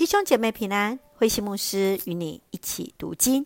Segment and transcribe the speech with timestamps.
[0.00, 3.44] 弟兄姐妹平安，慧馨牧师与你一起读经，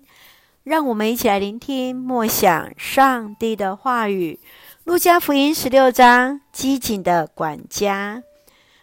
[0.63, 4.39] 让我们一起来聆听默想上帝的话语。
[4.85, 8.23] 路加福音十六章，机警的管家。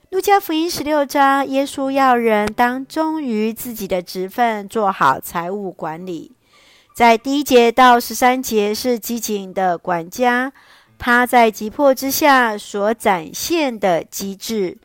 [0.09, 6.33] 路加福音十六章，耶稣要人当忠于自己的职分，做好财务管理。
[6.93, 10.51] 在第一节到十三节是机警的管家，
[10.97, 14.77] 他在急迫之下所展现的机智。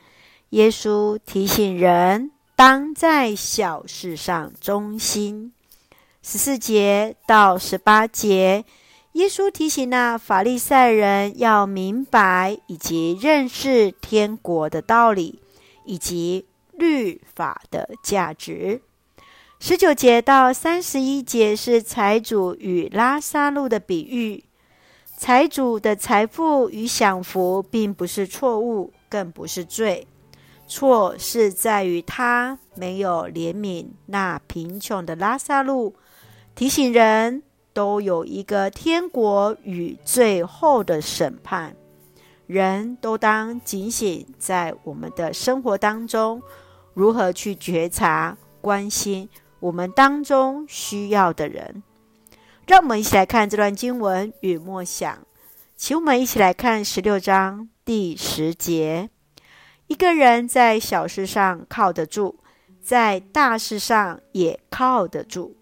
[0.51, 2.31] 耶稣提醒人。
[2.57, 5.53] 当在小事上忠心。
[6.23, 8.65] 十四节到十八节，
[9.13, 15.39] 耶稣提醒那法利赛人要明白以及认识天国的道理，
[15.85, 18.81] 以及律法的价值。
[19.61, 24.43] 十九节到三十一节是财主与拉撒路的比喻。
[25.19, 30.07] 财主的财富与享福并不是错误，更不是罪。
[30.69, 35.95] 错是在于他没有怜悯那贫穷的拉撒路，
[36.55, 41.77] 提醒人都有一个天国与最后的审判，
[42.47, 46.43] 人都当警醒，在我们的生活当中，
[46.95, 49.29] 如何去觉察、关心
[49.61, 51.83] 我们当中需要的人。
[52.67, 55.19] 让我们一起来看这段经文与默想，
[55.77, 59.11] 请我们一起来看十六章第十节。
[59.89, 62.37] 一个人在小事上靠得住，
[62.83, 65.57] 在大事上也靠得住。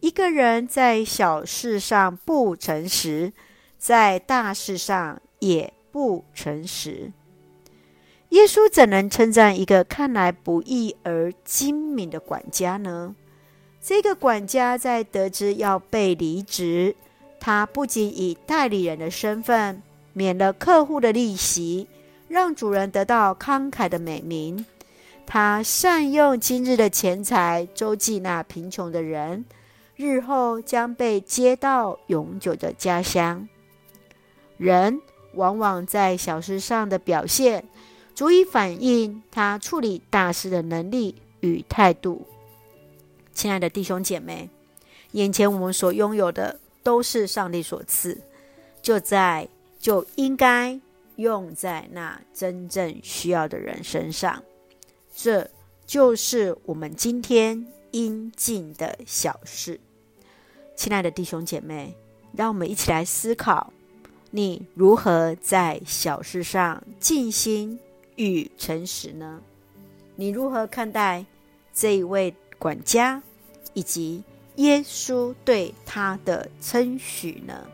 [0.00, 3.32] 一个人在小事上不诚实，
[3.78, 7.12] 在大事上也不诚实。
[8.30, 13.16] 耶稣怎能称赞一个看来不义而精明的管家呢？
[13.80, 16.94] 这个管家在得知要被离职，
[17.40, 19.82] 他不仅以代理人的身份
[20.12, 21.88] 免了客户的利息。
[22.28, 24.66] 让主人得到慷慨的美名，
[25.24, 29.44] 他善用今日的钱财周济那贫穷的人，
[29.94, 33.48] 日后将被接到永久的家乡。
[34.56, 35.00] 人
[35.34, 37.64] 往往在小事上的表现，
[38.14, 42.26] 足以反映他处理大事的能力与态度。
[43.32, 44.50] 亲爱的弟兄姐妹，
[45.12, 48.20] 眼前我们所拥有的都是上帝所赐，
[48.82, 49.48] 就在
[49.78, 50.80] 就应该。
[51.16, 54.42] 用在那真正需要的人身上，
[55.14, 55.50] 这
[55.86, 59.80] 就是我们今天应尽的小事。
[60.74, 61.94] 亲爱的弟兄姐妹，
[62.32, 63.72] 让我们一起来思考：
[64.30, 67.78] 你如何在小事上尽心
[68.16, 69.40] 与诚实呢？
[70.16, 71.24] 你如何看待
[71.72, 73.22] 这一位管家
[73.72, 74.22] 以及
[74.56, 77.66] 耶稣对他的称许呢？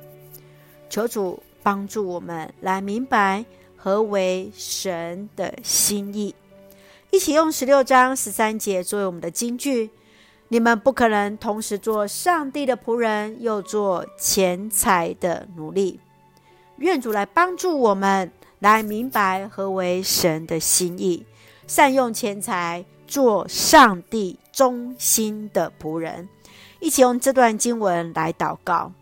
[0.88, 1.42] 求主。
[1.62, 3.44] 帮助我们来明白
[3.76, 6.34] 何为神的心意。
[7.10, 9.90] 一起用十六章十三节作为我们的金句：
[10.48, 16.00] 你们不可能同时做上帝的仆人，又做钱财的奴隶。
[16.78, 21.24] 愿主来帮助我们来明白何为神的心意，
[21.66, 26.28] 善用钱财，做上帝忠心的仆人。
[26.80, 28.92] 一起用这段经文来祷告。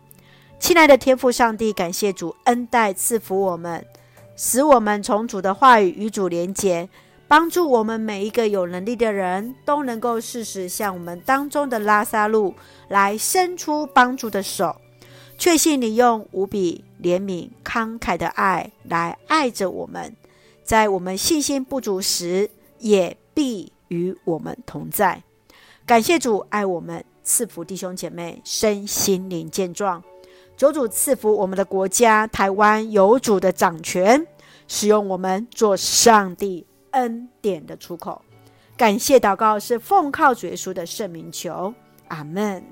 [0.61, 3.83] 亲爱的天父上帝，感谢主恩待赐福我们，
[4.35, 6.87] 使我们从主的话语与主连结，
[7.27, 12.53] 帮助我们每一个有能力的人都能够适时向我们当中的拉撒路
[12.89, 14.75] 来伸出帮助的手。
[15.35, 20.15] 确信你用无比怜悯慷慨的爱来爱着我们，
[20.63, 25.23] 在我们信心不足时，也必与我们同在。
[25.87, 30.03] 感谢主爱我们，赐福弟兄姐妹身心灵健壮。
[30.61, 34.27] 求主赐福我们的国家台湾，有主的掌权，
[34.67, 38.21] 使用我们做上帝恩典的出口。
[38.77, 41.73] 感谢祷告是奉靠主耶稣的圣名求，
[42.09, 42.63] 阿门。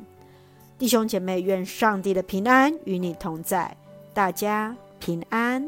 [0.77, 3.75] 弟兄姐妹，愿上帝的平安与你同在，
[4.13, 5.67] 大家平安。